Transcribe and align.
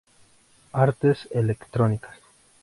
Artes 0.73 1.27
electrónicas. 1.31 2.17